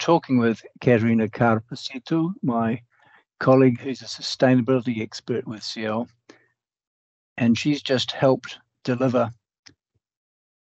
talking 0.00 0.38
with 0.38 0.62
Katerina 0.80 1.28
Karpasitou, 1.28 2.32
my 2.42 2.80
colleague 3.38 3.80
who's 3.80 4.02
a 4.02 4.06
sustainability 4.06 5.00
expert 5.00 5.46
with 5.46 5.60
CIEL, 5.60 6.08
and 7.36 7.56
she's 7.56 7.82
just 7.82 8.10
helped 8.10 8.58
deliver 8.82 9.30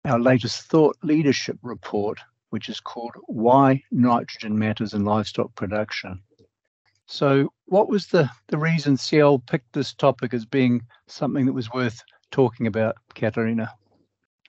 our 0.04 0.18
latest 0.18 0.62
thought 0.62 0.96
leadership 1.02 1.56
report, 1.62 2.18
which 2.50 2.68
is 2.68 2.80
called 2.80 3.14
Why 3.26 3.82
Nitrogen 3.90 4.58
Matters 4.58 4.94
in 4.94 5.04
Livestock 5.04 5.54
Production. 5.54 6.20
So, 7.06 7.52
what 7.66 7.88
was 7.88 8.06
the, 8.06 8.30
the 8.48 8.58
reason 8.58 8.96
CIEL 8.96 9.44
picked 9.46 9.72
this 9.72 9.94
topic 9.94 10.34
as 10.34 10.44
being 10.44 10.82
something 11.06 11.46
that 11.46 11.52
was 11.52 11.72
worth 11.72 12.02
talking 12.30 12.66
about, 12.66 12.96
Katerina? 13.14 13.72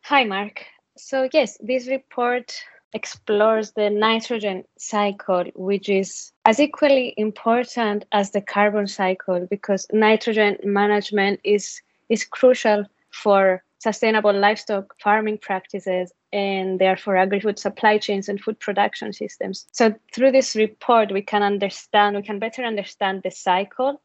Hi, 0.03 0.23
Mark. 0.23 0.65
So, 0.97 1.29
yes, 1.33 1.57
this 1.61 1.87
report 1.87 2.55
explores 2.93 3.71
the 3.71 3.89
nitrogen 3.89 4.63
cycle, 4.77 5.45
which 5.55 5.89
is 5.89 6.31
as 6.45 6.59
equally 6.59 7.13
important 7.17 8.05
as 8.11 8.31
the 8.31 8.41
carbon 8.41 8.87
cycle 8.87 9.47
because 9.49 9.87
nitrogen 9.93 10.57
management 10.63 11.39
is, 11.43 11.81
is 12.09 12.23
crucial 12.23 12.85
for 13.11 13.63
sustainable 13.79 14.33
livestock 14.33 14.93
farming 14.99 15.37
practices 15.39 16.11
and 16.31 16.79
therefore 16.79 17.17
agri-food 17.17 17.57
supply 17.57 17.97
chains 17.97 18.29
and 18.29 18.39
food 18.39 18.59
production 18.59 19.11
systems. 19.11 19.65
So 19.71 19.93
through 20.13 20.31
this 20.31 20.55
report, 20.55 21.11
we 21.11 21.21
can 21.21 21.43
understand, 21.43 22.15
we 22.15 22.21
can 22.21 22.39
better 22.39 22.63
understand 22.63 23.23
the 23.23 23.31
cycle 23.31 24.01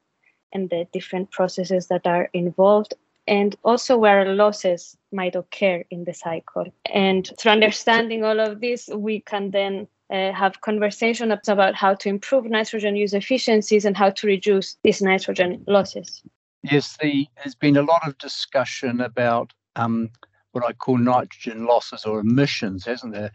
and 0.53 0.71
the 0.71 0.87
different 0.93 1.31
processes 1.31 1.89
that 1.89 2.07
are 2.07 2.31
involved 2.33 2.95
and 3.27 3.57
also 3.65 3.97
where 3.97 4.35
losses 4.35 4.97
might 5.13 5.35
occur 5.35 5.83
in 5.91 6.05
the 6.05 6.15
cycle. 6.15 6.67
And 6.93 7.31
through 7.39 7.53
understanding 7.53 8.25
all 8.25 8.41
of 8.41 8.61
this, 8.61 8.89
we 8.89 9.21
can 9.21 9.51
then 9.51 9.89
uh, 10.11 10.33
have 10.33 10.61
conversations 10.61 11.49
about 11.49 11.75
how 11.75 11.95
to 11.95 12.09
improve 12.09 12.45
nitrogen 12.45 12.97
use 12.97 13.15
efficiencies 13.15 13.85
and 13.85 13.97
how 13.97 14.11
to 14.11 14.27
reduce 14.27 14.77
these 14.83 15.03
nitrogen 15.03 15.65
losses. 15.67 16.23
Yes, 16.63 16.97
the, 17.01 17.27
there's 17.37 17.55
been 17.55 17.77
a 17.77 17.83
lot 17.83 18.07
of 18.07 18.17
discussion 18.19 19.01
about 19.01 19.53
um, 19.77 20.11
what 20.53 20.65
I 20.65 20.73
call 20.73 20.99
nitrogen 20.99 21.67
losses 21.67 22.05
or 22.05 22.21
emissions, 22.21 22.85
hasn't 22.85 23.13
there? 23.13 23.33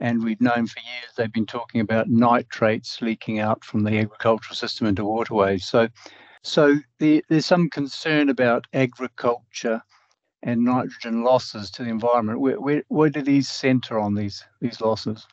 And 0.00 0.22
we've 0.22 0.40
known 0.40 0.66
for 0.66 0.80
years 0.80 1.12
they've 1.16 1.32
been 1.32 1.46
talking 1.46 1.80
about 1.80 2.08
nitrates 2.08 3.00
leaking 3.00 3.38
out 3.38 3.64
from 3.64 3.84
the 3.84 3.98
agricultural 3.98 4.56
system 4.56 4.86
into 4.86 5.04
waterways. 5.04 5.64
So 5.64 5.88
so 6.42 6.76
the, 6.98 7.24
there's 7.28 7.46
some 7.46 7.70
concern 7.70 8.28
about 8.28 8.66
agriculture 8.72 9.82
and 10.42 10.64
nitrogen 10.64 11.22
losses 11.22 11.70
to 11.70 11.84
the 11.84 11.90
environment. 11.90 12.40
Where, 12.40 12.60
where, 12.60 12.82
where 12.88 13.10
do 13.10 13.22
these 13.22 13.48
center 13.48 13.98
on 13.98 14.14
these, 14.14 14.44
these 14.60 14.80
losses? 14.80 15.26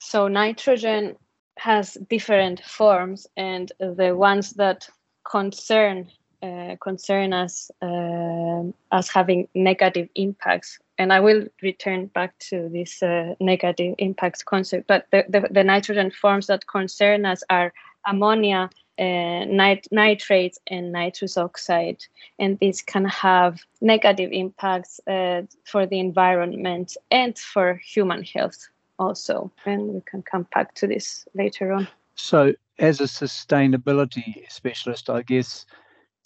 So 0.00 0.28
nitrogen 0.28 1.16
has 1.56 1.96
different 2.08 2.62
forms, 2.64 3.26
and 3.36 3.72
the 3.80 4.14
ones 4.14 4.50
that 4.50 4.88
concern 5.28 6.08
uh, 6.40 6.76
concern 6.80 7.32
us 7.32 7.68
uh, 7.82 8.62
as 8.92 9.08
having 9.08 9.48
negative 9.56 10.08
impacts. 10.14 10.78
And 10.96 11.12
I 11.12 11.18
will 11.18 11.46
return 11.62 12.06
back 12.06 12.38
to 12.50 12.68
this 12.68 13.02
uh, 13.02 13.34
negative 13.40 13.96
impacts 13.98 14.44
concept. 14.44 14.86
But 14.86 15.06
the, 15.10 15.24
the, 15.28 15.48
the 15.50 15.64
nitrogen 15.64 16.12
forms 16.12 16.46
that 16.46 16.68
concern 16.68 17.26
us 17.26 17.42
are 17.50 17.72
ammonia, 18.06 18.70
uh, 18.98 19.44
nit- 19.44 19.88
nitrates 19.90 20.58
and 20.66 20.92
nitrous 20.92 21.36
oxide, 21.36 22.04
and 22.38 22.58
this 22.58 22.82
can 22.82 23.04
have 23.04 23.60
negative 23.80 24.30
impacts 24.32 25.00
uh, 25.06 25.42
for 25.64 25.86
the 25.86 26.00
environment 26.00 26.96
and 27.10 27.38
for 27.38 27.74
human 27.74 28.22
health 28.22 28.68
also. 28.98 29.50
And 29.64 29.94
we 29.94 30.00
can 30.02 30.22
come 30.22 30.46
back 30.54 30.74
to 30.76 30.86
this 30.86 31.26
later 31.34 31.72
on. 31.72 31.88
So, 32.14 32.54
as 32.78 33.00
a 33.00 33.04
sustainability 33.04 34.50
specialist, 34.50 35.10
I 35.10 35.22
guess 35.22 35.66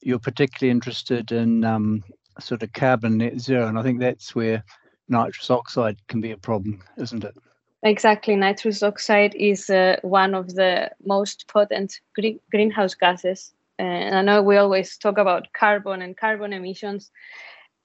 you're 0.00 0.18
particularly 0.18 0.70
interested 0.70 1.32
in 1.32 1.64
um, 1.64 2.02
sort 2.40 2.62
of 2.62 2.72
carbon 2.72 3.18
net 3.18 3.38
zero, 3.38 3.68
and 3.68 3.78
I 3.78 3.82
think 3.82 4.00
that's 4.00 4.34
where 4.34 4.64
nitrous 5.08 5.50
oxide 5.50 5.98
can 6.08 6.20
be 6.20 6.30
a 6.30 6.36
problem, 6.36 6.82
isn't 6.96 7.24
it? 7.24 7.34
Exactly. 7.82 8.36
Nitrous 8.36 8.82
oxide 8.82 9.34
is 9.34 9.68
uh, 9.68 9.96
one 10.02 10.34
of 10.34 10.54
the 10.54 10.90
most 11.04 11.48
potent 11.48 12.00
green- 12.14 12.40
greenhouse 12.50 12.94
gases. 12.94 13.52
Uh, 13.78 13.82
and 13.82 14.14
I 14.16 14.22
know 14.22 14.42
we 14.42 14.56
always 14.56 14.96
talk 14.96 15.18
about 15.18 15.52
carbon 15.52 16.00
and 16.02 16.16
carbon 16.16 16.52
emissions, 16.52 17.10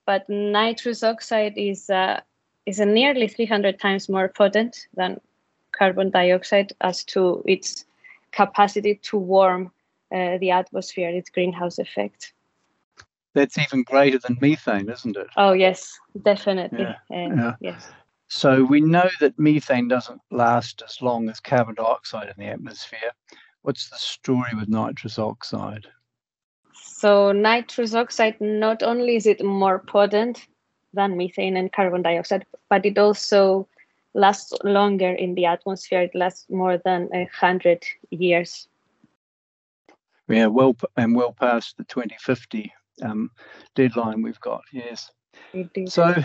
but 0.05 0.29
nitrous 0.29 1.01
oxide 1.03 1.53
is, 1.57 1.89
uh, 1.89 2.21
is 2.67 2.79
a 2.79 2.85
nearly 2.85 3.27
300 3.27 3.79
times 3.79 4.07
more 4.07 4.27
potent 4.29 4.87
than 4.93 5.19
carbon 5.71 6.11
dioxide 6.11 6.73
as 6.81 7.03
to 7.05 7.43
its 7.47 7.85
capacity 8.31 8.95
to 8.95 9.17
warm 9.17 9.71
uh, 10.13 10.37
the 10.37 10.51
atmosphere, 10.51 11.09
its 11.09 11.29
greenhouse 11.31 11.79
effect. 11.79 12.33
That's 13.33 13.57
even 13.57 13.83
greater 13.83 14.19
than 14.19 14.37
methane, 14.41 14.89
isn't 14.89 15.17
it? 15.17 15.27
Oh, 15.37 15.53
yes, 15.53 15.99
definitely. 16.21 16.83
Yeah. 17.09 17.27
yeah. 17.35 17.55
Yes. 17.59 17.91
So 18.29 18.63
we 18.63 18.81
know 18.81 19.09
that 19.19 19.39
methane 19.39 19.88
doesn't 19.88 20.21
last 20.31 20.83
as 20.85 21.01
long 21.01 21.29
as 21.29 21.39
carbon 21.39 21.75
dioxide 21.75 22.27
in 22.27 22.33
the 22.38 22.51
atmosphere. 22.51 23.11
What's 23.61 23.89
the 23.89 23.97
story 23.97 24.51
with 24.53 24.69
nitrous 24.69 25.17
oxide? 25.17 25.88
So 26.73 27.31
nitrous 27.31 27.93
oxide, 27.93 28.39
not 28.41 28.83
only 28.83 29.15
is 29.15 29.25
it 29.25 29.43
more 29.43 29.79
potent 29.79 30.47
than 30.93 31.17
methane 31.17 31.57
and 31.57 31.71
carbon 31.71 32.01
dioxide, 32.01 32.45
but 32.69 32.85
it 32.85 32.97
also 32.97 33.67
lasts 34.13 34.53
longer 34.63 35.11
in 35.11 35.35
the 35.35 35.45
atmosphere. 35.45 36.01
It 36.01 36.15
lasts 36.15 36.49
more 36.49 36.77
than 36.77 37.09
a 37.13 37.29
hundred 37.33 37.85
years. 38.09 38.67
Yeah, 40.27 40.47
well, 40.47 40.75
and 40.97 41.15
well 41.15 41.31
past 41.31 41.77
the 41.77 41.85
2050 41.85 42.73
um, 43.01 43.31
deadline 43.75 44.21
we've 44.21 44.41
got. 44.41 44.63
Yes. 44.73 45.11
So 45.88 46.15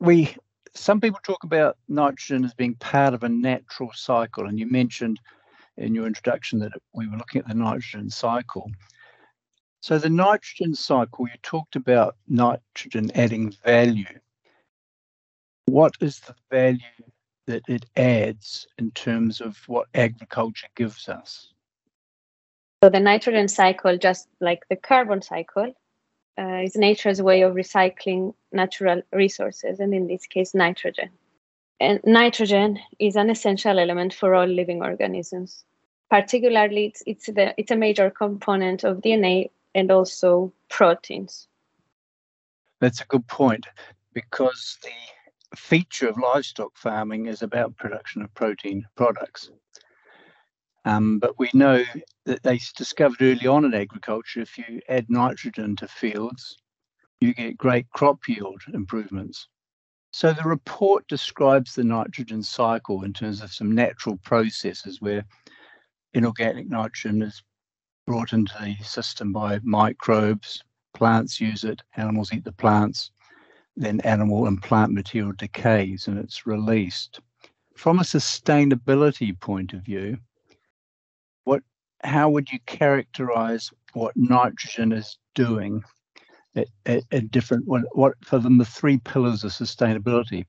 we 0.00 0.34
some 0.74 1.00
people 1.00 1.20
talk 1.22 1.44
about 1.44 1.76
nitrogen 1.88 2.44
as 2.44 2.54
being 2.54 2.74
part 2.76 3.14
of 3.14 3.22
a 3.22 3.28
natural 3.28 3.90
cycle, 3.94 4.46
and 4.46 4.58
you 4.58 4.70
mentioned 4.70 5.20
in 5.76 5.94
your 5.94 6.06
introduction 6.06 6.58
that 6.60 6.72
we 6.92 7.08
were 7.08 7.16
looking 7.16 7.40
at 7.40 7.48
the 7.48 7.54
nitrogen 7.54 8.10
cycle. 8.10 8.70
So, 9.82 9.98
the 9.98 10.10
nitrogen 10.10 10.74
cycle, 10.74 11.26
you 11.26 11.34
talked 11.42 11.74
about 11.74 12.16
nitrogen 12.28 13.10
adding 13.14 13.50
value. 13.64 14.20
What 15.66 15.94
is 16.00 16.20
the 16.20 16.34
value 16.50 16.80
that 17.46 17.62
it 17.66 17.86
adds 17.96 18.66
in 18.78 18.90
terms 18.90 19.40
of 19.40 19.56
what 19.66 19.88
agriculture 19.94 20.68
gives 20.76 21.08
us? 21.08 21.52
So, 22.84 22.90
the 22.90 23.00
nitrogen 23.00 23.48
cycle, 23.48 23.96
just 23.96 24.28
like 24.40 24.60
the 24.68 24.76
carbon 24.76 25.22
cycle, 25.22 25.72
uh, 26.38 26.62
is 26.62 26.76
nature's 26.76 27.20
way 27.20 27.42
of 27.42 27.54
recycling 27.54 28.34
natural 28.52 29.02
resources, 29.12 29.80
and 29.80 29.94
in 29.94 30.06
this 30.06 30.26
case, 30.26 30.54
nitrogen. 30.54 31.10
And 31.80 32.00
nitrogen 32.04 32.78
is 32.98 33.16
an 33.16 33.30
essential 33.30 33.78
element 33.78 34.12
for 34.12 34.34
all 34.34 34.46
living 34.46 34.82
organisms. 34.82 35.64
Particularly, 36.10 36.86
it's, 36.86 37.02
it's, 37.06 37.26
the, 37.26 37.54
it's 37.56 37.70
a 37.70 37.76
major 37.76 38.10
component 38.10 38.84
of 38.84 38.98
DNA 38.98 39.50
and 39.74 39.90
also 39.90 40.52
proteins. 40.68 41.48
That's 42.80 43.00
a 43.00 43.06
good 43.06 43.26
point 43.28 43.66
because 44.12 44.78
the 44.82 45.56
feature 45.56 46.08
of 46.08 46.18
livestock 46.18 46.76
farming 46.76 47.26
is 47.26 47.42
about 47.42 47.76
production 47.76 48.22
of 48.22 48.34
protein 48.34 48.86
products. 48.96 49.50
Um, 50.84 51.18
but 51.18 51.38
we 51.38 51.50
know 51.52 51.84
that 52.24 52.42
they 52.42 52.58
discovered 52.76 53.20
early 53.20 53.46
on 53.46 53.64
in 53.64 53.74
agriculture 53.74 54.40
if 54.40 54.56
you 54.56 54.80
add 54.88 55.10
nitrogen 55.10 55.76
to 55.76 55.88
fields, 55.88 56.56
you 57.20 57.34
get 57.34 57.58
great 57.58 57.88
crop 57.90 58.26
yield 58.28 58.62
improvements. 58.72 59.48
So 60.12 60.32
the 60.32 60.42
report 60.42 61.06
describes 61.06 61.74
the 61.74 61.84
nitrogen 61.84 62.42
cycle 62.42 63.04
in 63.04 63.12
terms 63.12 63.42
of 63.42 63.52
some 63.52 63.72
natural 63.72 64.16
processes 64.24 65.00
where 65.00 65.24
inorganic 66.14 66.68
nitrogen 66.68 67.22
is 67.22 67.42
brought 68.06 68.32
into 68.32 68.54
the 68.60 68.74
system 68.82 69.32
by 69.32 69.60
microbes, 69.62 70.64
plants 70.94 71.40
use 71.40 71.62
it, 71.62 71.82
animals 71.96 72.32
eat 72.32 72.44
the 72.44 72.52
plants, 72.52 73.12
then 73.76 74.00
animal 74.00 74.46
and 74.46 74.62
plant 74.62 74.92
material 74.92 75.32
decays 75.38 76.08
and 76.08 76.18
it's 76.18 76.46
released. 76.46 77.20
From 77.76 78.00
a 78.00 78.02
sustainability 78.02 79.38
point 79.38 79.72
of 79.72 79.82
view, 79.82 80.18
how 82.04 82.30
would 82.30 82.50
you 82.50 82.58
characterize 82.66 83.70
what 83.92 84.16
nitrogen 84.16 84.92
is 84.92 85.18
doing 85.34 85.82
at, 86.54 86.68
at, 86.86 87.04
at 87.12 87.30
different 87.30 87.66
what, 87.66 87.82
what 87.92 88.14
for 88.24 88.38
them 88.38 88.58
the 88.58 88.64
three 88.64 88.98
pillars 88.98 89.44
of 89.44 89.52
sustainability? 89.52 90.46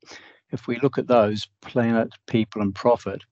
If 0.51 0.68
we 0.68 0.80
look 0.80 0.98
at 0.98 1.07
those 1.07 1.48
planet 1.62 2.13
people 2.27 2.62
and 2.62 2.75
profit 2.75 3.24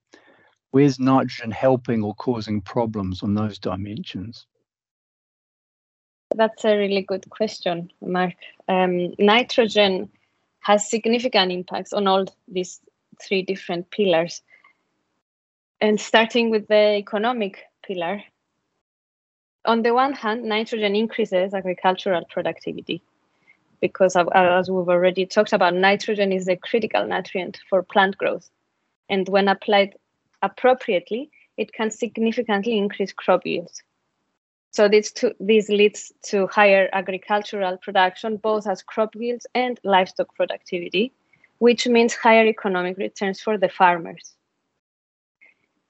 where's 0.72 1.00
nitrogen 1.00 1.52
helping 1.52 2.04
or 2.04 2.14
causing 2.16 2.62
problems 2.62 3.24
on 3.24 3.34
those 3.34 3.60
dimensions? 3.60 4.46
That's 6.36 6.64
a 6.64 6.78
really 6.78 7.02
good 7.02 7.28
question 7.30 7.92
mark. 8.02 8.36
Um, 8.68 9.16
nitrogen 9.18 10.10
has 10.60 10.90
significant 10.90 11.52
impacts 11.52 11.94
on 11.94 12.08
all 12.08 12.26
these 12.48 12.80
three 13.22 13.42
different 13.42 13.90
pillars. 13.90 14.42
And 15.82 16.00
starting 16.00 16.50
with 16.50 16.68
the 16.68 16.96
economic 16.98 17.64
pillar, 17.90 18.22
on 19.66 19.82
the 19.82 19.94
one 19.94 20.14
hand, 20.14 20.44
nitrogen 20.44 20.96
increases 20.96 21.54
agricultural 21.54 22.24
productivity 22.30 23.02
because, 23.82 24.16
as 24.16 24.70
we've 24.70 24.90
already 24.90 25.26
talked 25.26 25.54
about, 25.54 25.74
nitrogen 25.74 26.32
is 26.32 26.48
a 26.48 26.56
critical 26.56 27.06
nutrient 27.06 27.60
for 27.70 27.82
plant 27.84 28.18
growth. 28.18 28.50
And 29.10 29.28
when 29.28 29.48
applied 29.48 29.96
appropriately, 30.42 31.32
it 31.58 31.74
can 31.74 31.92
significantly 31.92 32.78
increase 32.78 33.12
crop 33.12 33.46
yields. 33.46 33.84
So 34.72 34.88
this, 34.88 35.12
to, 35.14 35.36
this 35.40 35.68
leads 35.70 36.12
to 36.30 36.48
higher 36.48 36.90
agricultural 36.94 37.78
production, 37.78 38.38
both 38.38 38.68
as 38.68 38.84
crop 38.84 39.16
yields 39.16 39.48
and 39.56 39.80
livestock 39.84 40.36
productivity, 40.36 41.12
which 41.58 41.88
means 41.88 42.14
higher 42.14 42.46
economic 42.46 42.98
returns 42.98 43.42
for 43.42 43.58
the 43.58 43.70
farmers. 43.70 44.36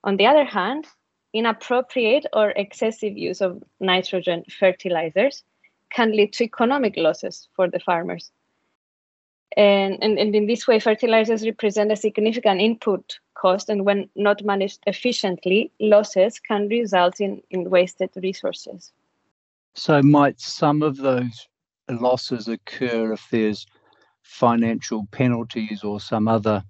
On 0.04 0.16
the 0.16 0.28
other 0.28 0.45
hand, 0.45 0.86
inappropriate 1.34 2.26
or 2.34 2.52
excessive 2.52 3.18
use 3.18 3.42
of 3.42 3.64
nitrogen 3.80 4.44
fertilizers 4.60 5.44
can 5.92 6.12
lead 6.12 6.34
to 6.34 6.44
economic 6.44 6.96
losses 6.98 7.48
for 7.56 7.68
the 7.68 7.80
farmers. 7.80 8.31
And, 9.58 9.98
and, 10.02 10.20
and 10.20 10.36
in 10.36 10.46
this 10.46 10.68
way, 10.68 10.80
fertilizers 10.80 11.46
represent 11.46 11.92
a 11.92 11.96
significant 11.96 12.62
input 12.62 13.20
cost, 13.34 13.70
and 13.70 13.84
when 13.84 14.10
not 14.16 14.44
managed 14.44 14.80
efficiently, 14.86 15.72
losses 15.80 16.40
can 16.40 16.68
result 16.68 17.20
in, 17.20 17.42
in 17.50 17.70
wasted 17.70 18.12
resources. 18.22 18.92
So, 19.74 20.02
might 20.04 20.40
some 20.40 20.84
of 20.84 20.98
those 20.98 21.48
losses 21.90 22.48
occur 22.48 23.14
if 23.14 23.28
there's 23.31 23.66
financial 24.22 25.08
penalties 25.12 25.84
or 25.84 26.00
some 26.00 26.28
other 26.28 26.64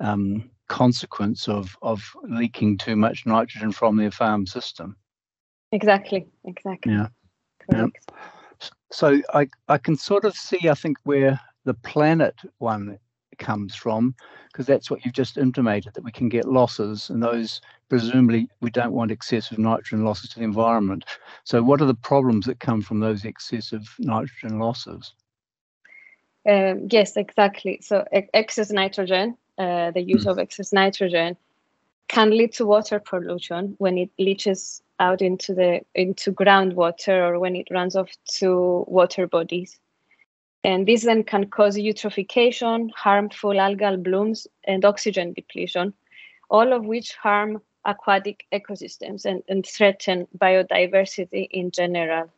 um, 0.00 0.50
consequence 0.70 1.48
of 1.48 1.76
of 1.82 2.00
leaking 2.22 2.78
too 2.78 2.94
much 2.94 3.26
nitrogen 3.26 3.72
from 3.72 3.96
their 3.96 4.12
farm 4.12 4.46
system. 4.46 4.96
Exactly. 5.72 6.26
Exactly. 6.44 6.92
Yeah. 6.92 7.08
Correct. 7.68 7.98
Yeah. 8.08 8.68
So 8.92 9.20
I 9.34 9.48
I 9.68 9.78
can 9.78 9.96
sort 9.96 10.24
of 10.24 10.34
see 10.34 10.68
I 10.68 10.74
think 10.74 10.96
where 11.02 11.38
the 11.64 11.74
planet 11.74 12.36
one 12.58 12.98
comes 13.38 13.74
from 13.74 14.14
because 14.52 14.66
that's 14.66 14.90
what 14.90 15.04
you've 15.04 15.14
just 15.14 15.38
intimated 15.38 15.92
that 15.94 16.04
we 16.04 16.12
can 16.12 16.28
get 16.28 16.46
losses 16.46 17.10
and 17.10 17.22
those 17.22 17.60
presumably 17.88 18.48
we 18.60 18.70
don't 18.70 18.92
want 18.92 19.10
excessive 19.10 19.58
nitrogen 19.58 20.04
losses 20.04 20.28
to 20.28 20.38
the 20.38 20.44
environment 20.44 21.04
so 21.44 21.62
what 21.62 21.80
are 21.80 21.86
the 21.86 21.94
problems 21.94 22.44
that 22.44 22.60
come 22.60 22.82
from 22.82 23.00
those 23.00 23.24
excessive 23.24 23.94
nitrogen 23.98 24.58
losses 24.58 25.14
um, 26.46 26.86
yes 26.90 27.16
exactly 27.16 27.78
so 27.80 28.04
excess 28.34 28.70
nitrogen 28.70 29.34
uh, 29.60 29.90
the 29.90 30.00
use 30.00 30.24
mm. 30.24 30.30
of 30.30 30.38
excess 30.38 30.72
nitrogen 30.72 31.36
can 32.08 32.30
lead 32.30 32.52
to 32.54 32.66
water 32.66 32.98
pollution 32.98 33.74
when 33.78 33.98
it 33.98 34.10
leaches 34.18 34.82
out 34.98 35.20
into 35.22 35.54
the 35.54 35.80
into 35.94 36.32
groundwater 36.32 37.16
or 37.28 37.38
when 37.38 37.54
it 37.54 37.68
runs 37.70 37.94
off 37.94 38.10
to 38.38 38.84
water 38.88 39.26
bodies. 39.26 39.78
And 40.64 40.86
this 40.86 41.04
then 41.04 41.24
can 41.24 41.46
cause 41.46 41.76
eutrophication, 41.76 42.90
harmful 42.94 43.52
algal 43.52 44.02
blooms, 44.02 44.46
and 44.64 44.84
oxygen 44.84 45.32
depletion, 45.34 45.94
all 46.50 46.72
of 46.72 46.84
which 46.86 47.14
harm 47.14 47.62
aquatic 47.84 48.46
ecosystems 48.52 49.24
and, 49.24 49.42
and 49.48 49.66
threaten 49.66 50.26
biodiversity 50.36 51.48
in 51.50 51.70
general. 51.70 52.30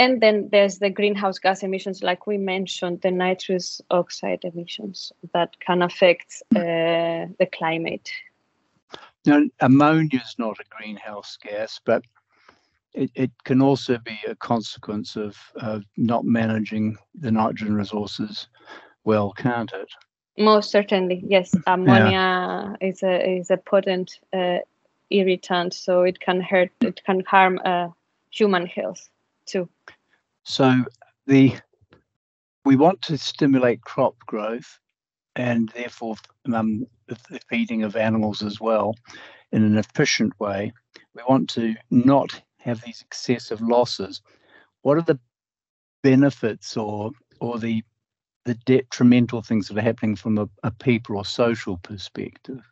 And 0.00 0.22
then 0.22 0.48
there's 0.50 0.78
the 0.78 0.88
greenhouse 0.88 1.38
gas 1.38 1.62
emissions, 1.62 2.02
like 2.02 2.26
we 2.26 2.38
mentioned, 2.38 3.02
the 3.02 3.10
nitrous 3.10 3.82
oxide 3.90 4.44
emissions 4.44 5.12
that 5.34 5.60
can 5.60 5.82
affect 5.82 6.42
uh, 6.56 7.28
the 7.38 7.46
climate. 7.52 8.10
Now, 9.26 9.42
ammonia 9.60 10.22
is 10.24 10.36
not 10.38 10.58
a 10.58 10.64
greenhouse 10.70 11.36
gas, 11.36 11.82
but 11.84 12.02
it, 12.94 13.10
it 13.14 13.30
can 13.44 13.60
also 13.60 13.98
be 13.98 14.18
a 14.26 14.34
consequence 14.36 15.16
of, 15.16 15.36
of 15.56 15.84
not 15.98 16.24
managing 16.24 16.96
the 17.14 17.30
nitrogen 17.30 17.74
resources 17.74 18.48
well, 19.04 19.32
can't 19.32 19.70
it? 19.74 19.92
Most 20.38 20.70
certainly, 20.70 21.22
yes. 21.26 21.54
Ammonia 21.66 22.10
yeah. 22.80 22.88
is 22.88 23.02
a 23.02 23.38
is 23.38 23.50
a 23.50 23.58
potent 23.58 24.18
uh, 24.32 24.60
irritant, 25.10 25.74
so 25.74 26.04
it 26.04 26.20
can 26.20 26.40
hurt. 26.40 26.70
It 26.80 27.02
can 27.04 27.22
harm 27.26 27.60
uh, 27.66 27.88
human 28.30 28.64
health 28.64 29.10
too. 29.50 29.68
So 30.44 30.84
the 31.26 31.54
we 32.64 32.76
want 32.76 33.02
to 33.02 33.16
stimulate 33.18 33.82
crop 33.82 34.18
growth 34.26 34.78
and 35.36 35.68
therefore 35.70 36.16
um, 36.52 36.86
the 37.08 37.40
feeding 37.48 37.82
of 37.82 37.96
animals 37.96 38.42
as 38.42 38.60
well 38.60 38.94
in 39.52 39.64
an 39.64 39.78
efficient 39.78 40.38
way. 40.38 40.72
We 41.14 41.22
want 41.28 41.48
to 41.50 41.74
not 41.90 42.40
have 42.58 42.82
these 42.82 43.00
excessive 43.00 43.60
losses. 43.60 44.20
What 44.82 44.98
are 44.98 45.02
the 45.02 45.18
benefits 46.02 46.76
or 46.76 47.10
or 47.40 47.58
the 47.58 47.82
the 48.44 48.54
detrimental 48.54 49.42
things 49.42 49.68
that 49.68 49.78
are 49.78 49.82
happening 49.82 50.16
from 50.16 50.38
a, 50.38 50.48
a 50.62 50.70
people 50.70 51.16
or 51.16 51.24
social 51.24 51.78
perspective? 51.78 52.62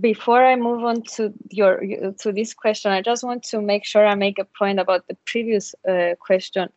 Before 0.00 0.44
I 0.44 0.56
move 0.56 0.84
on 0.84 1.02
to 1.16 1.32
your 1.50 1.80
to 2.20 2.32
this 2.32 2.54
question, 2.54 2.92
I 2.92 3.02
just 3.02 3.24
want 3.24 3.42
to 3.44 3.60
make 3.60 3.84
sure 3.84 4.06
I 4.06 4.14
make 4.14 4.38
a 4.38 4.44
point 4.44 4.80
about 4.80 5.06
the 5.08 5.16
previous 5.26 5.74
uh, 5.88 6.14
question. 6.18 6.68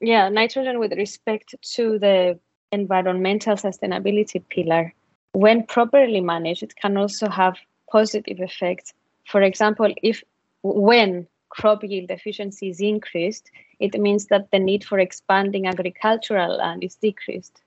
Yeah, 0.00 0.28
nitrogen 0.28 0.78
with 0.78 0.92
respect 0.92 1.54
to 1.76 1.98
the 1.98 2.38
environmental 2.72 3.56
sustainability 3.56 4.42
pillar, 4.48 4.92
when 5.32 5.64
properly 5.64 6.20
managed, 6.20 6.62
it 6.62 6.76
can 6.76 6.96
also 6.96 7.28
have 7.28 7.56
positive 7.90 8.40
effects. 8.40 8.92
For 9.26 9.42
example, 9.42 9.92
if 10.02 10.22
when 10.62 11.26
crop 11.48 11.84
yield 11.84 12.10
efficiency 12.10 12.68
is 12.68 12.80
increased, 12.80 13.50
it 13.78 13.98
means 14.00 14.26
that 14.26 14.50
the 14.50 14.58
need 14.58 14.84
for 14.84 14.98
expanding 14.98 15.66
agricultural 15.66 16.56
land 16.58 16.82
is 16.82 16.96
decreased. 16.96 17.62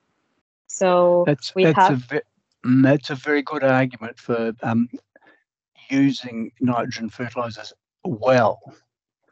So 0.68 1.24
that's, 1.26 1.56
we 1.56 1.64
that's 1.64 1.78
have. 1.78 2.22
Mm, 2.66 2.84
that's 2.84 3.10
a 3.10 3.16
very 3.16 3.42
good 3.42 3.64
argument 3.64 4.20
for 4.20 4.54
um, 4.64 4.90
using 5.90 6.52
nitrogen 6.60 7.10
fertilizers 7.10 7.74
well 8.04 8.60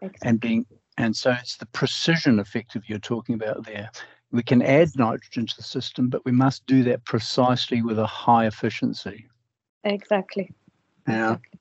exactly. 0.02 0.30
and 0.30 0.40
being 0.40 0.66
and 0.98 1.16
so 1.16 1.32
it's 1.32 1.58
the 1.58 1.66
precision 1.68 2.40
effective 2.40 2.84
you're 2.88 3.00
talking 3.00 3.36
about 3.36 3.66
there. 3.66 3.90
We 4.32 4.44
can 4.44 4.62
add 4.62 4.90
nitrogen 4.96 5.46
to 5.46 5.58
the 5.58 5.64
system, 5.64 6.10
but 6.10 6.24
we 6.24 6.32
must 6.32 6.66
do 6.68 6.84
that 6.84 7.04
precisely 7.04 7.82
with 7.82 8.00
a 8.00 8.08
high 8.08 8.48
efficiency. 8.48 9.28
Exactly. 9.84 10.50
Yeah. 11.08 11.34
Exactly. 11.34 11.60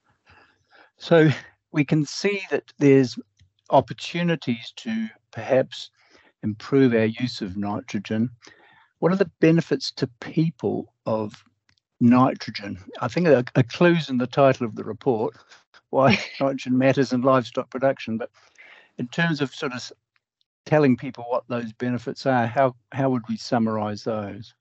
So 0.99 1.31
we 1.73 1.85
can 1.85 2.07
see 2.07 2.43
that 2.51 2.73
there's 2.79 3.19
opportunities 3.71 4.73
to 4.77 5.09
perhaps 5.33 5.91
improve 6.45 6.95
our 6.95 7.07
use 7.07 7.41
of 7.41 7.57
nitrogen. 7.57 8.31
What 9.01 9.13
are 9.13 9.17
the 9.17 9.31
benefits 9.41 9.91
to 9.93 10.07
people 10.21 10.95
of 11.07 11.45
nitrogen. 12.05 12.79
I 13.01 13.09
think 13.09 13.27
a, 13.27 13.45
a 13.55 13.63
clue's 13.63 14.09
in 14.09 14.19
the 14.19 14.27
title 14.27 14.67
of 14.67 14.77
the 14.77 14.85
report 14.85 15.35
why 15.91 16.19
nitrogen 16.41 16.77
matters 16.79 17.13
in 17.13 17.23
livestock 17.23 17.71
production. 17.71 18.19
But 18.19 18.31
in 18.99 19.09
terms 19.09 19.41
of 19.41 19.55
sort 19.55 19.73
of 19.73 19.93
telling 20.67 20.97
people 20.97 21.25
what 21.29 21.45
those 21.49 21.73
benefits 21.73 22.27
are, 22.27 22.47
how 22.47 22.77
how 22.93 23.11
would 23.11 23.29
we 23.29 23.37
summarize 23.37 24.05
those? 24.05 24.55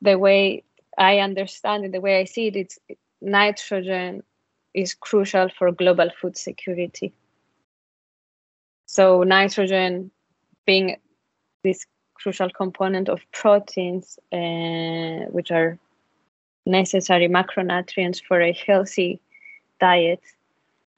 The 0.00 0.18
way 0.18 0.64
I 0.98 1.18
understand 1.18 1.84
it, 1.84 1.92
the 1.92 2.00
way 2.00 2.20
I 2.20 2.24
see 2.24 2.48
it, 2.48 2.56
it's 2.56 2.78
nitrogen 3.20 4.22
is 4.74 4.94
crucial 4.94 5.48
for 5.48 5.70
global 5.72 6.10
food 6.20 6.36
security. 6.36 7.12
So 8.86 9.22
nitrogen 9.22 10.10
being 10.66 10.96
this 11.64 11.86
crucial 12.22 12.50
component 12.50 13.08
of 13.08 13.20
proteins, 13.32 14.18
uh, 14.32 15.26
which 15.30 15.50
are 15.50 15.78
necessary 16.64 17.28
macronutrients 17.28 18.22
for 18.26 18.40
a 18.40 18.52
healthy 18.52 19.20
diet. 19.80 20.22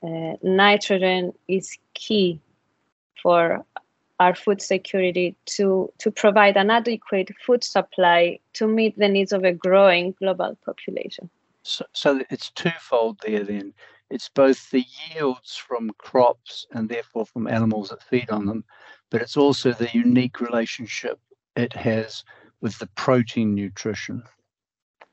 Uh, 0.02 0.35
nitrogen 0.43 1.33
is 1.49 1.78
key 1.95 2.40
for 3.23 3.64
our 4.21 4.35
food 4.35 4.61
security 4.61 5.35
to, 5.47 5.90
to 5.99 6.11
provide 6.11 6.57
an 6.57 6.71
adequate 6.71 7.31
food 7.45 7.64
supply 7.64 8.38
to 8.52 8.66
meet 8.66 8.97
the 8.99 9.09
needs 9.09 9.33
of 9.33 9.45
a 9.45 9.52
growing 9.52 10.14
global 10.19 10.57
population. 10.64 11.28
So, 11.62 11.87
so 11.93 12.23
it's 12.31 12.50
twofold 12.50 13.21
there 13.25 13.43
then. 13.43 13.73
It's 14.14 14.28
both 14.28 14.71
the 14.71 14.87
yields 15.11 15.56
from 15.56 15.90
crops 15.99 16.68
and 16.71 16.88
therefore 16.88 17.26
from 17.26 17.49
animals 17.49 17.88
that 17.88 18.00
feed 18.00 18.30
on 18.30 18.47
them, 18.47 18.64
but 19.11 19.21
it's 19.21 19.37
also 19.37 19.73
the 19.73 19.90
unique 19.92 20.40
relationship 20.40 21.18
it 21.56 21.73
has 21.73 22.23
with 22.61 22.78
the 22.78 22.87
protein 22.94 23.56
nutrition. 23.56 24.23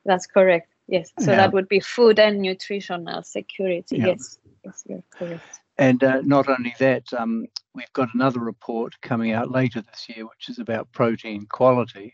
That's 0.05 0.27
correct. 0.27 0.69
Yes. 0.87 1.11
So 1.17 1.31
yeah. 1.31 1.37
that 1.37 1.51
would 1.51 1.67
be 1.67 1.79
food 1.79 2.19
and 2.19 2.43
nutritional 2.43 3.23
security. 3.23 3.97
Yeah. 3.97 4.09
Yes. 4.09 4.37
Yes, 4.63 4.83
you're 4.87 5.03
correct. 5.09 5.61
And 5.79 6.03
uh, 6.03 6.21
not 6.21 6.47
only 6.47 6.75
that, 6.77 7.11
um, 7.11 7.47
we've 7.73 7.93
got 7.93 8.13
another 8.13 8.39
report 8.39 8.93
coming 9.01 9.31
out 9.31 9.49
later 9.49 9.81
this 9.81 10.09
year, 10.09 10.27
which 10.27 10.47
is 10.47 10.59
about 10.59 10.91
protein 10.91 11.47
quality. 11.47 12.13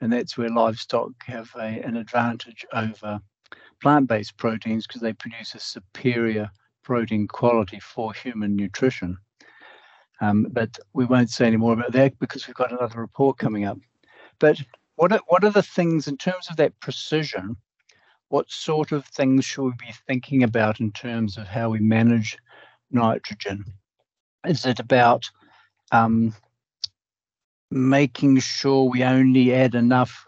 and 0.00 0.12
that's 0.12 0.38
where 0.38 0.48
livestock 0.48 1.10
have 1.26 1.50
a, 1.56 1.80
an 1.82 1.96
advantage 1.96 2.64
over 2.72 3.20
plant-based 3.84 4.38
proteins 4.38 4.86
because 4.86 5.02
they 5.02 5.12
produce 5.12 5.54
a 5.54 5.60
superior 5.60 6.50
protein 6.82 7.28
quality 7.28 7.78
for 7.78 8.14
human 8.14 8.56
nutrition. 8.56 9.18
Um, 10.22 10.46
but 10.50 10.78
we 10.94 11.04
won't 11.04 11.28
say 11.28 11.46
any 11.46 11.58
more 11.58 11.74
about 11.74 11.92
that 11.92 12.18
because 12.18 12.46
we've 12.46 12.56
got 12.56 12.72
another 12.72 12.98
report 12.98 13.36
coming 13.36 13.66
up. 13.66 13.76
But 14.38 14.58
what 14.96 15.12
are, 15.12 15.20
what 15.26 15.44
are 15.44 15.50
the 15.50 15.62
things 15.62 16.08
in 16.08 16.16
terms 16.16 16.48
of 16.48 16.56
that 16.56 16.80
precision? 16.80 17.56
What 18.28 18.50
sort 18.50 18.90
of 18.90 19.04
things 19.04 19.44
should 19.44 19.64
we 19.64 19.72
be 19.72 19.92
thinking 20.06 20.42
about 20.42 20.80
in 20.80 20.90
terms 20.90 21.36
of 21.36 21.46
how 21.46 21.68
we 21.68 21.80
manage 21.80 22.38
nitrogen? 22.90 23.66
Is 24.46 24.64
it 24.64 24.80
about 24.80 25.28
um, 25.92 26.34
making 27.70 28.38
sure 28.38 28.88
we 28.88 29.04
only 29.04 29.52
add 29.52 29.74
enough 29.74 30.26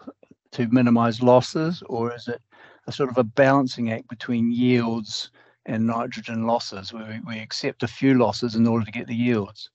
to 0.51 0.67
minimize 0.67 1.23
losses, 1.23 1.81
or 1.87 2.13
is 2.13 2.27
it 2.27 2.39
a 2.87 2.91
sort 2.91 3.09
of 3.09 3.17
a 3.17 3.23
balancing 3.23 3.91
act 3.91 4.07
between 4.07 4.51
yields 4.51 5.29
and 5.65 5.85
nitrogen 5.85 6.47
losses, 6.47 6.93
where 6.93 7.21
we, 7.27 7.39
accept 7.39 7.83
a 7.83 7.87
few 7.87 8.13
losses 8.13 8.55
in 8.55 8.65
order 8.65 8.85
to 8.85 8.91
get 8.91 9.07
the 9.07 9.15
yields? 9.15 9.69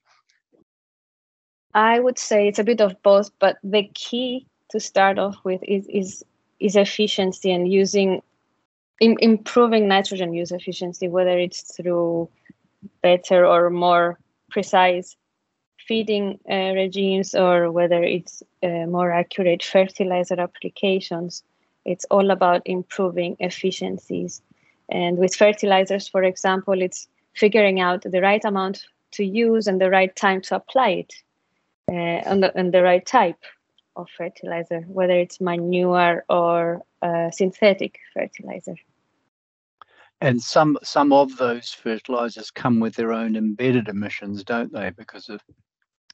I 1.75 2.01
would 2.01 2.19
say 2.19 2.49
it's 2.49 2.59
a 2.59 2.65
bit 2.65 2.81
of 2.81 3.01
both, 3.03 3.31
but 3.39 3.59
the 3.63 3.91
key 3.95 4.47
to 4.71 4.81
start 4.81 5.19
off 5.19 5.37
with 5.45 5.63
is 5.63 5.87
is, 5.89 6.25
is 6.61 6.77
efficiency 6.77 7.53
and 7.53 7.71
using 7.71 8.23
in, 9.01 9.17
improving 9.21 9.89
nitrogen 9.89 10.33
use 10.33 10.53
efficiency, 10.53 11.09
whether 11.09 11.39
it's 11.39 11.77
through 11.77 12.29
better 13.03 13.45
or 13.47 13.71
more 13.71 14.19
precise 14.51 15.17
feeding 15.87 16.39
uh, 16.51 16.73
regimes 16.75 17.35
or 17.35 17.71
whether 17.71 18.03
it's 18.03 18.43
uh, 18.63 18.87
more 18.87 19.11
accurate 19.11 19.63
fertilizer 19.63 20.41
applications. 20.41 21.43
It's 21.85 22.05
all 22.11 22.31
about 22.31 22.63
improving 22.65 23.37
efficiencies. 23.41 24.43
And 24.89 25.19
with 25.19 25.35
fertilizers, 25.35 26.09
for 26.09 26.23
example, 26.23 26.81
it's 26.81 27.09
figuring 27.35 27.81
out 27.81 28.03
the 28.03 28.21
right 28.21 28.45
amount 28.45 28.85
to 29.13 29.25
use 29.25 29.67
and 29.67 29.81
the 29.81 29.91
right 29.91 30.15
time 30.15 30.41
to 30.43 30.57
apply 30.57 30.89
it 30.91 31.15
uh, 31.91 31.95
and, 31.95 32.43
the, 32.43 32.57
and 32.57 32.73
the 32.73 32.83
right 32.83 33.05
type 33.05 33.43
of 33.97 34.09
fertilizer, 34.17 34.81
whether 34.83 35.15
it's 35.15 35.41
manure 35.41 36.25
or 36.29 36.83
uh, 37.03 37.31
synthetic 37.31 37.99
fertilizer. 38.15 38.77
And 40.21 40.41
some 40.41 40.79
some 40.85 41.13
of 41.13 41.37
those 41.37 41.71
fertilizers 41.71 42.53
come 42.53 42.79
with 42.79 42.95
their 42.95 43.13
own 43.13 43.35
embedded 43.35 43.89
emissions, 43.89 44.45
don't 44.45 44.73
they? 44.73 44.91
Because 44.91 45.29
of 45.29 45.43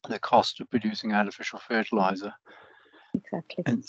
the 0.08 0.18
cost 0.18 0.60
of 0.60 0.70
producing 0.70 1.12
artificial 1.12 1.58
fertilizer. 1.58 2.32
Exactly. 3.14 3.64
And 3.66 3.84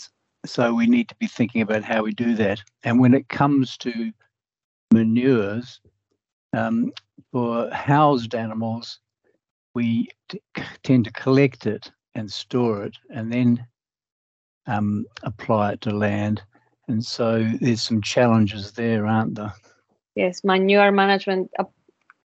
so 0.46 0.74
we 0.74 0.86
need 0.86 1.08
to 1.08 1.14
be 1.16 1.26
thinking 1.26 1.62
about 1.62 1.84
how 1.84 2.02
we 2.02 2.12
do 2.12 2.34
that. 2.34 2.62
And 2.82 2.98
when 3.00 3.14
it 3.14 3.28
comes 3.28 3.76
to 3.78 4.12
manures, 4.92 5.80
um, 6.52 6.92
for 7.32 7.70
housed 7.70 8.34
animals, 8.34 8.98
we 9.74 10.08
t- 10.28 10.40
tend 10.82 11.04
to 11.04 11.12
collect 11.12 11.66
it 11.66 11.90
and 12.14 12.30
store 12.30 12.84
it 12.84 12.96
and 13.10 13.32
then 13.32 13.64
um, 14.66 15.06
apply 15.22 15.72
it 15.72 15.80
to 15.82 15.90
land. 15.90 16.42
And 16.88 17.04
so 17.04 17.44
there's 17.60 17.82
some 17.82 18.02
challenges 18.02 18.72
there, 18.72 19.06
aren't 19.06 19.36
there? 19.36 19.52
Yes, 20.16 20.42
manure 20.42 20.90
management, 20.90 21.52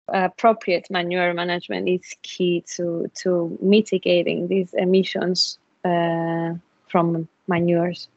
appropriate 0.09 0.89
manure 0.91 1.33
management 1.33 1.89
is 1.89 2.15
key 2.23 2.63
to, 2.75 3.11
to 3.23 3.57
mitigating 3.63 4.49
these 4.49 4.75
emissions 4.75 5.59
uh, 5.85 6.53
from 6.93 7.27
manures. 7.49 8.09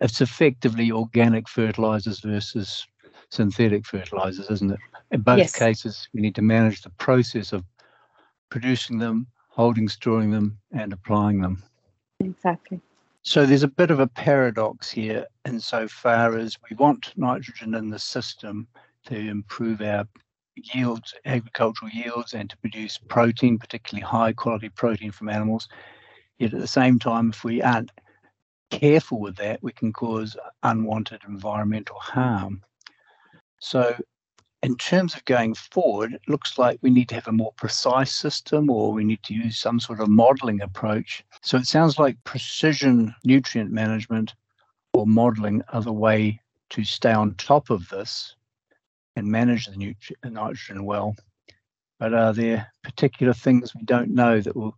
It's 0.00 0.20
effectively 0.20 0.92
organic 0.92 1.48
fertilizers 1.48 2.20
versus 2.20 2.86
synthetic 3.30 3.86
fertilizers, 3.86 4.50
isn't 4.50 4.72
it? 4.72 4.80
In 5.10 5.22
both 5.22 5.38
yes. 5.38 5.58
cases, 5.58 6.08
we 6.12 6.20
need 6.20 6.34
to 6.34 6.42
manage 6.42 6.82
the 6.82 6.90
process 6.90 7.52
of 7.52 7.64
producing 8.50 8.98
them, 8.98 9.26
holding, 9.48 9.88
storing 9.88 10.30
them, 10.30 10.58
and 10.72 10.92
applying 10.92 11.40
them. 11.40 11.62
Exactly. 12.20 12.80
So 13.22 13.46
there's 13.46 13.62
a 13.62 13.68
bit 13.68 13.90
of 13.90 14.00
a 14.00 14.06
paradox 14.06 14.90
here 14.90 15.26
insofar 15.44 16.36
as 16.36 16.56
we 16.68 16.76
want 16.76 17.12
nitrogen 17.16 17.74
in 17.74 17.90
the 17.90 17.98
system 17.98 18.66
to 19.06 19.16
improve 19.16 19.80
our 19.80 20.06
yields, 20.56 21.14
agricultural 21.24 21.90
yields, 21.90 22.34
and 22.34 22.50
to 22.50 22.56
produce 22.58 22.98
protein, 22.98 23.58
particularly 23.58 24.04
high 24.04 24.32
quality 24.32 24.68
protein 24.70 25.12
from 25.12 25.28
animals. 25.28 25.68
Yet 26.38 26.54
at 26.54 26.60
the 26.60 26.66
same 26.66 26.98
time, 26.98 27.30
if 27.30 27.44
we 27.44 27.62
aren't 27.62 27.90
careful 28.70 29.20
with 29.20 29.36
that, 29.36 29.62
we 29.62 29.72
can 29.72 29.92
cause 29.92 30.36
unwanted 30.62 31.22
environmental 31.26 31.98
harm. 31.98 32.62
So 33.60 33.96
in 34.62 34.76
terms 34.76 35.14
of 35.14 35.24
going 35.24 35.54
forward, 35.54 36.12
it 36.14 36.22
looks 36.28 36.58
like 36.58 36.78
we 36.82 36.90
need 36.90 37.08
to 37.10 37.14
have 37.14 37.28
a 37.28 37.32
more 37.32 37.52
precise 37.56 38.12
system 38.12 38.70
or 38.70 38.92
we 38.92 39.04
need 39.04 39.22
to 39.24 39.34
use 39.34 39.58
some 39.58 39.78
sort 39.78 40.00
of 40.00 40.08
modeling 40.08 40.60
approach. 40.60 41.24
So 41.42 41.56
it 41.56 41.66
sounds 41.66 41.98
like 41.98 42.22
precision 42.24 43.14
nutrient 43.24 43.70
management 43.70 44.34
or 44.92 45.06
modeling 45.06 45.62
are 45.72 45.82
the 45.82 45.92
way 45.92 46.40
to 46.70 46.84
stay 46.84 47.12
on 47.12 47.34
top 47.34 47.70
of 47.70 47.88
this 47.88 48.34
and 49.16 49.26
manage 49.26 49.66
the, 49.66 49.94
nitrogen 50.24 50.84
well. 50.84 51.16
But 51.98 52.14
are 52.14 52.32
there 52.32 52.72
particular 52.84 53.32
things 53.32 53.74
we 53.74 53.82
don't 53.82 54.10
know 54.10 54.40
that 54.40 54.54
will 54.54 54.76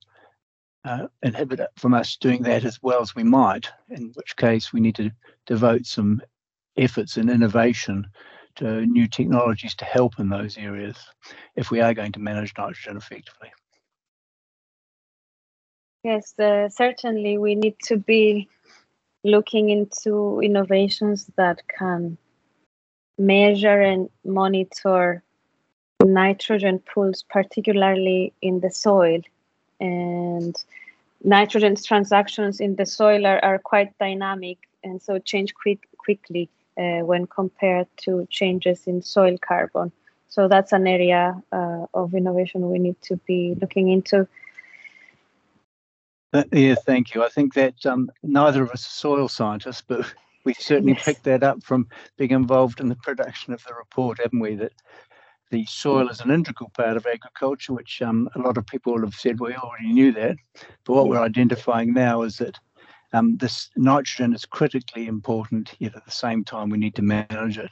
uh, 0.84 1.06
inhibit 1.22 1.60
it 1.60 1.70
from 1.76 1.94
us 1.94 2.16
doing 2.16 2.42
that 2.42 2.64
as 2.64 2.82
well 2.82 3.00
as 3.00 3.14
we 3.14 3.22
might? 3.22 3.68
In 3.88 4.12
which 4.14 4.36
case, 4.36 4.72
we 4.72 4.80
need 4.80 4.96
to 4.96 5.10
devote 5.46 5.86
some 5.86 6.22
efforts 6.76 7.16
and 7.16 7.30
innovation 7.30 8.06
to 8.56 8.86
new 8.86 9.06
technologies 9.06 9.74
to 9.76 9.84
help 9.84 10.18
in 10.18 10.28
those 10.28 10.58
areas 10.58 10.96
if 11.56 11.70
we 11.70 11.80
are 11.80 11.94
going 11.94 12.12
to 12.12 12.20
manage 12.20 12.52
nitrogen 12.56 12.96
effectively. 12.96 13.50
Yes, 16.02 16.38
uh, 16.38 16.68
certainly 16.68 17.36
we 17.36 17.54
need 17.54 17.76
to 17.84 17.96
be 17.98 18.48
looking 19.22 19.68
into 19.68 20.40
innovations 20.40 21.30
that 21.36 21.60
can 21.68 22.16
measure 23.18 23.82
and 23.82 24.08
monitor 24.24 25.22
nitrogen 26.02 26.78
pools, 26.78 27.22
particularly 27.28 28.32
in 28.40 28.60
the 28.60 28.70
soil. 28.70 29.20
And 29.80 30.56
nitrogen 31.24 31.76
transactions 31.76 32.60
in 32.60 32.76
the 32.76 32.86
soil 32.86 33.26
are, 33.26 33.42
are 33.44 33.58
quite 33.58 33.96
dynamic 33.98 34.58
and 34.82 35.00
so 35.00 35.18
change 35.18 35.54
quick, 35.54 35.80
quickly 35.98 36.48
uh, 36.78 37.00
when 37.00 37.26
compared 37.26 37.86
to 37.98 38.26
changes 38.30 38.86
in 38.86 39.02
soil 39.02 39.36
carbon. 39.38 39.92
So 40.28 40.48
that's 40.48 40.72
an 40.72 40.86
area 40.86 41.42
uh, 41.52 41.86
of 41.92 42.14
innovation 42.14 42.70
we 42.70 42.78
need 42.78 43.00
to 43.02 43.16
be 43.16 43.56
looking 43.60 43.90
into. 43.90 44.28
Uh, 46.32 46.44
yeah, 46.52 46.76
thank 46.86 47.14
you. 47.14 47.24
I 47.24 47.28
think 47.28 47.54
that 47.54 47.84
um, 47.84 48.10
neither 48.22 48.62
of 48.62 48.70
us 48.70 48.86
are 48.86 48.90
soil 48.90 49.28
scientists, 49.28 49.82
but 49.86 50.06
we 50.44 50.54
certainly 50.54 50.92
yes. 50.92 51.04
picked 51.04 51.24
that 51.24 51.42
up 51.42 51.62
from 51.64 51.88
being 52.16 52.30
involved 52.30 52.80
in 52.80 52.88
the 52.88 52.94
production 52.96 53.52
of 53.52 53.64
the 53.64 53.74
report, 53.74 54.20
haven't 54.22 54.38
we? 54.38 54.54
That 54.54 54.72
the 55.50 55.64
soil 55.66 56.08
is 56.08 56.20
an 56.20 56.30
integral 56.30 56.70
part 56.70 56.96
of 56.96 57.06
agriculture, 57.06 57.72
which 57.72 58.00
um, 58.02 58.28
a 58.34 58.38
lot 58.38 58.56
of 58.56 58.66
people 58.66 59.00
have 59.00 59.14
said 59.14 59.40
we 59.40 59.54
already 59.54 59.92
knew 59.92 60.12
that. 60.12 60.36
But 60.84 60.94
what 60.94 61.08
we're 61.08 61.20
identifying 61.20 61.92
now 61.92 62.22
is 62.22 62.38
that 62.38 62.58
um, 63.12 63.36
this 63.36 63.70
nitrogen 63.76 64.32
is 64.32 64.44
critically 64.44 65.06
important, 65.06 65.74
yet 65.78 65.96
at 65.96 66.04
the 66.04 66.10
same 66.10 66.44
time 66.44 66.70
we 66.70 66.78
need 66.78 66.94
to 66.94 67.02
manage 67.02 67.58
it. 67.58 67.70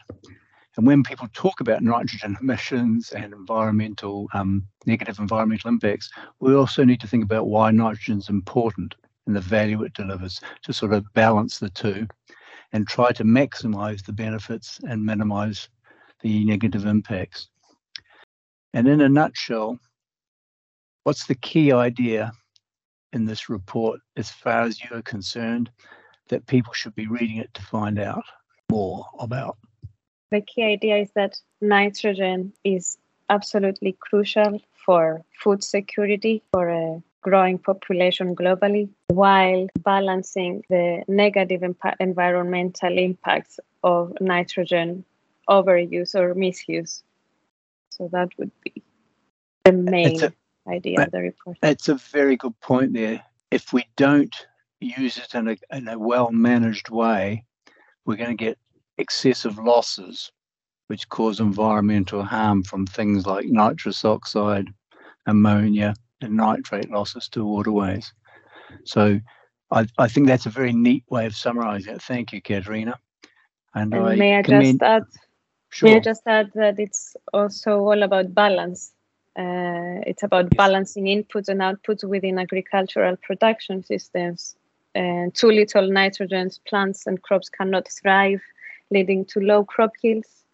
And 0.77 0.87
when 0.87 1.03
people 1.03 1.29
talk 1.33 1.61
about 1.61 1.83
nitrogen 1.83 2.37
emissions 2.41 3.11
and 3.11 3.33
environmental 3.33 4.29
um, 4.33 4.67
negative 4.87 5.19
environmental 5.19 5.69
impacts, 5.69 6.11
we 6.41 6.55
also 6.55 6.85
need 6.85 7.01
to 7.01 7.07
think 7.07 7.25
about 7.25 7.49
why 7.49 7.71
nitrogen 7.71 8.19
is 8.19 8.29
important 8.29 8.95
and 9.27 9.37
the 9.37 9.41
value 9.41 9.83
it 9.83 9.95
delivers 9.95 10.41
to 10.63 10.73
sort 10.73 10.93
of 10.93 11.13
balance 11.15 11.59
the 11.59 11.71
two 11.71 12.07
and 12.73 12.87
try 12.87 13.13
to 13.13 13.25
maximize 13.25 14.05
the 14.05 14.13
benefits 14.13 14.81
and 14.89 15.05
minimize 15.05 15.69
the 16.23 16.45
negative 16.45 16.87
impacts. 16.87 17.49
And 18.75 18.87
in 18.87 19.01
a 19.01 19.09
nutshell, 19.09 19.79
what's 21.05 21.27
the 21.27 21.35
key 21.35 21.73
idea 21.73 22.33
in 23.13 23.25
this 23.25 23.49
report 23.49 24.01
as 24.17 24.31
far 24.31 24.63
as 24.63 24.83
you 24.83 24.97
are 24.97 25.03
concerned 25.03 25.71
that 26.29 26.47
people 26.47 26.73
should 26.73 26.95
be 26.95 27.07
reading 27.07 27.39
it 27.39 27.53
to 27.55 27.63
find 27.63 27.99
out 27.99 28.25
more 28.71 29.07
about? 29.19 29.57
The 30.31 30.43
key 30.43 30.63
idea 30.63 30.99
is 30.99 31.11
that 31.15 31.41
nitrogen 31.61 32.53
is 32.65 32.99
absolutely 33.31 33.97
crucial 34.01 34.61
for 34.85 35.23
food 35.43 35.65
security 35.65 36.43
for 36.53 36.69
a 36.69 37.03
growing 37.23 37.59
population 37.59 38.37
globally 38.37 38.89
while 39.09 39.67
balancing 39.81 40.63
the 40.69 41.03
negative 41.09 41.63
impa- 41.63 41.97
environmental 42.01 42.97
impacts 42.97 43.59
of 43.83 44.13
nitrogen 44.21 45.05
overuse 45.49 46.15
or 46.15 46.35
misuse. 46.35 47.03
So 47.99 48.09
that 48.13 48.29
would 48.39 48.53
be 48.63 48.83
the 49.65 49.73
main 49.73 50.23
a, 50.23 50.33
idea 50.69 51.03
of 51.03 51.11
the 51.11 51.21
report. 51.21 51.59
That's 51.61 51.89
a 51.89 51.97
very 51.97 52.37
good 52.37 52.59
point 52.61 52.95
there. 52.95 53.23
If 53.51 53.73
we 53.73 53.85
don't 53.97 54.35
use 54.81 55.19
it 55.19 55.35
in 55.35 55.49
a, 55.49 55.57
in 55.77 55.89
a 55.89 55.99
well 55.99 56.31
managed 56.31 56.91
way, 56.91 57.45
we're 58.07 58.17
going 58.17 58.37
to 58.37 58.45
get 58.45 58.59
excessive 58.99 59.59
losses, 59.59 60.31
which 60.87 61.09
cause 61.09 61.41
environmental 61.41 62.23
harm 62.23 62.63
from 62.63 62.87
things 62.87 63.27
like 63.27 63.47
nitrous 63.47 64.05
oxide, 64.05 64.69
ammonia, 65.27 65.95
and 66.21 66.37
nitrate 66.37 66.91
losses 66.91 67.29
to 67.31 67.45
waterways. 67.45 68.13
So 68.85 69.21
I, 69.71 69.87
I 69.99 70.09
think 70.09 70.27
that's 70.27 70.47
a 70.47 70.51
very 70.51 70.73
neat 70.73 71.05
way 71.11 71.27
of 71.27 71.35
summarizing 71.35 71.95
it. 71.95 72.03
Thank 72.03 72.33
you, 72.33 72.41
Katerina. 72.41 72.99
And, 73.75 73.93
and 73.93 74.07
I 74.07 74.17
may 74.17 74.39
I 74.39 74.43
commend, 74.43 74.81
just 74.81 74.83
add? 74.83 75.03
Sure. 75.71 75.91
May 75.91 75.97
I 75.97 76.01
just 76.01 76.23
add 76.27 76.51
that 76.55 76.79
it's 76.79 77.17
also 77.33 77.79
all 77.79 78.03
about 78.03 78.35
balance. 78.35 78.93
Uh, 79.37 80.03
it's 80.07 80.23
about 80.23 80.45
yes. 80.47 80.57
balancing 80.57 81.05
inputs 81.05 81.49
and 81.49 81.61
outputs 81.61 82.03
within 82.05 82.39
agricultural 82.39 83.17
production 83.17 83.85
systems. 83.85 84.57
And 84.95 85.35
too 85.35 85.51
little 85.51 85.89
nitrogen, 85.89 86.51
plants 86.67 87.07
and 87.07 87.23
crops 87.23 87.49
cannot 87.49 87.87
thrive, 87.89 88.43
leading 88.91 89.25
to 89.27 89.41
low 89.41 89.65
crop 89.65 89.93
yields. 90.03 90.45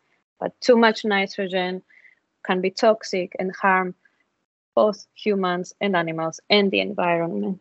But 0.40 0.52
too 0.61 0.76
much 0.76 1.04
nitrogen 1.04 1.83
can 2.44 2.61
be 2.61 2.71
toxic 2.71 3.35
and 3.38 3.54
harm 3.54 3.94
both 4.75 5.06
humans 5.14 5.73
and 5.80 5.97
animals 5.97 6.40
and 6.50 6.71
the 6.71 6.80
environment. 6.80 7.61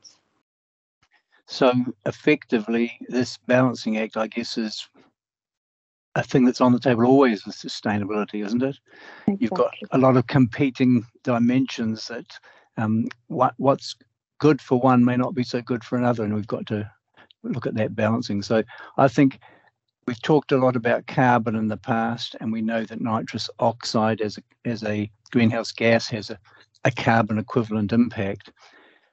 So 1.46 1.72
effectively, 2.06 2.98
this 3.08 3.38
balancing 3.38 3.98
act, 3.98 4.18
I 4.18 4.28
guess, 4.28 4.58
is 4.58 4.88
a 6.16 6.24
thing 6.24 6.46
that's 6.46 6.62
on 6.62 6.72
the 6.72 6.80
table 6.80 7.06
always 7.06 7.46
with 7.46 7.56
sustainability, 7.56 8.46
isn't 8.46 8.62
it? 8.62 8.80
Exactly. 9.28 9.38
You've 9.40 9.52
got 9.52 9.74
a 9.92 9.98
lot 9.98 10.18
of 10.18 10.28
competing 10.28 11.06
dimensions 11.24 12.08
that 12.08 12.40
um, 12.78 13.08
what 13.28 13.54
what's 13.58 13.96
good 14.40 14.62
for 14.62 14.80
one 14.80 15.06
may 15.06 15.16
not 15.16 15.34
be 15.34 15.44
so 15.44 15.62
good 15.62 15.84
for 15.84 15.98
another, 15.98 16.24
and 16.24 16.34
we've 16.34 16.48
got 16.48 16.66
to 16.68 16.90
look 17.44 17.66
at 17.66 17.76
that 17.76 17.96
balancing. 17.96 18.42
So 18.42 18.64
I 18.98 19.08
think 19.08 19.40
we've 20.06 20.22
talked 20.22 20.52
a 20.52 20.58
lot 20.58 20.76
about 20.76 21.08
carbon 21.08 21.56
in 21.56 21.68
the 21.68 21.78
past, 21.78 22.36
and 22.40 22.52
we 22.52 22.62
know 22.62 22.84
that 22.84 23.02
nitrous 23.02 23.50
oxide 23.60 24.22
as 24.22 24.38
a 24.38 24.70
as 24.70 24.84
a 24.84 25.10
greenhouse 25.32 25.72
gas 25.72 26.08
has 26.10 26.30
a, 26.30 26.40
a 26.86 26.92
carbon 26.92 27.40
equivalent 27.40 27.92
impact. 27.92 28.52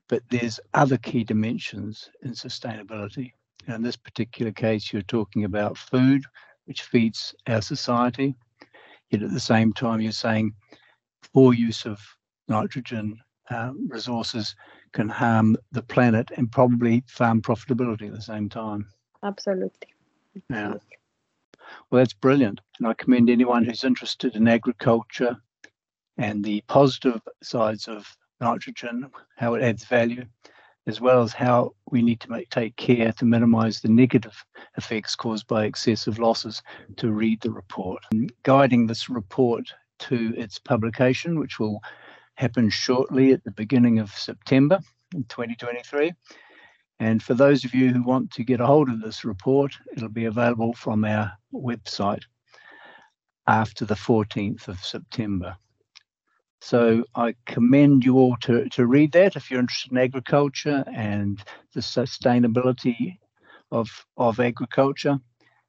But 0.09 0.23
there's 0.29 0.59
other 0.75 0.97
key 0.97 1.23
dimensions 1.23 2.11
in 2.23 2.33
sustainability. 2.33 3.33
And 3.67 3.77
in 3.77 3.83
this 3.83 3.97
particular 3.97 4.51
case, 4.51 4.93
you're 4.93 5.03
talking 5.03 5.45
about 5.45 5.79
food, 5.79 6.25
which 6.71 6.83
feeds 6.83 7.35
our 7.49 7.61
society. 7.61 8.33
Yet 9.11 9.25
at 9.25 9.33
the 9.33 9.41
same 9.41 9.73
time, 9.73 10.01
you're 10.01 10.13
saying 10.13 10.53
poor 11.35 11.53
use 11.53 11.85
of 11.85 11.99
nitrogen 12.47 13.19
um, 13.51 13.89
resources 13.89 14.55
can 14.93 15.09
harm 15.09 15.57
the 15.73 15.83
planet 15.83 16.31
and 16.37 16.53
probably 16.53 17.03
farm 17.09 17.43
profitability 17.43 18.07
at 18.07 18.15
the 18.15 18.23
same 18.23 18.49
time. 18.49 18.87
Absolutely. 19.25 19.89
Yeah. 20.49 20.75
Well, 21.91 21.99
that's 22.01 22.13
brilliant. 22.13 22.61
And 22.79 22.87
I 22.87 22.95
commend 22.95 23.31
anyone 23.31 23.65
who's 23.65 23.83
interested 23.83 24.37
in 24.37 24.47
agriculture 24.47 25.37
and 26.19 26.45
the 26.45 26.63
positive 26.69 27.21
sides 27.43 27.89
of 27.89 28.17
nitrogen, 28.41 29.11
how 29.37 29.55
it 29.55 29.63
adds 29.65 29.85
value, 29.87 30.25
as 30.87 31.01
well 31.01 31.23
as 31.23 31.33
how 31.33 31.75
we 31.91 32.03
need 32.03 32.21
to 32.21 32.31
make, 32.31 32.51
take 32.51 32.77
care 32.77 33.13
to 33.13 33.25
minimize 33.25 33.81
the 33.81 33.89
negative 33.89 34.45
effects 34.77 35.15
caused 35.15 35.47
by 35.47 35.65
excessive 35.65 36.19
losses 36.19 36.63
to 36.97 37.13
read 37.13 37.41
the 37.41 37.51
report. 37.51 38.03
Guiding 38.43 38.87
this 38.87 39.09
report 39.09 39.73
to 40.01 40.35
its 40.37 40.59
publication, 40.59 41.39
which 41.39 41.59
will 41.59 41.81
happen 42.35 42.71
shortly 42.71 43.33
at 43.33 43.45
the 43.45 43.51
beginning 43.51 43.99
of 43.99 44.11
September 44.11 44.81
in 45.15 45.25
2023. 45.25 46.13
And 46.99 47.23
for 47.23 47.35
those 47.35 47.65
of 47.65 47.75
you 47.75 47.91
who 47.91 48.03
want 48.03 48.31
to 48.33 48.45
get 48.45 48.61
a 48.61 48.67
hold 48.67 48.89
of 48.89 49.01
this 49.01 49.25
report, 49.25 49.75
it'll 49.97 50.09
be 50.09 50.27
available 50.27 50.75
from 50.75 51.05
our 51.05 51.33
website 51.53 52.23
after 53.47 53.85
the 53.85 53.95
14th 53.95 54.69
of 54.69 54.79
September. 54.85 55.57
So 56.61 56.99
mm-hmm. 56.99 57.21
I 57.21 57.35
commend 57.47 58.05
you 58.05 58.17
all 58.17 58.37
to, 58.43 58.69
to 58.71 58.87
read 58.87 59.13
that 59.13 59.37
if 59.37 59.51
you're 59.51 59.61
interested 59.61 59.93
in 59.93 59.99
agriculture 59.99 60.85
and 60.93 61.43
the 61.75 61.81
sustainability 61.81 63.19
of, 63.71 63.89
of 64.17 64.41
agriculture, 64.41 65.19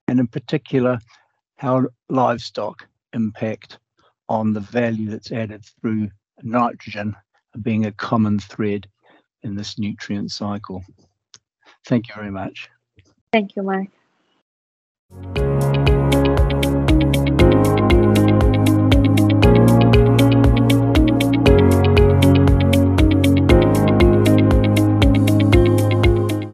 and 0.08 0.20
in 0.20 0.28
particular, 0.28 1.00
how 1.58 1.86
livestock 2.10 2.88
impact 3.14 3.80
on 4.28 4.54
the 4.54 4.60
value 4.60 5.10
that's 5.10 5.32
added 5.32 5.64
through 5.80 6.10
nitrogen 6.42 7.16
being 7.62 7.86
a 7.86 7.92
common 7.92 8.40
thread 8.40 8.88
in 9.44 9.56
this 9.56 9.78
nutrient 9.78 10.32
cycle. 10.32 10.84
Thank 11.86 12.10
you 12.10 12.16
very 12.16 12.32
much. 12.32 12.70
Thank 13.32 13.56
you, 13.56 13.64
Mark. 13.64 13.88